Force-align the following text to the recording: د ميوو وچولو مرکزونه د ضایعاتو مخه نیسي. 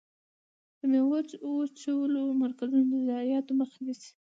د 0.77 0.79
ميوو 0.91 1.17
وچولو 1.59 2.21
مرکزونه 2.41 2.83
د 2.91 2.93
ضایعاتو 3.09 3.51
مخه 3.61 3.77
نیسي. 3.85 4.11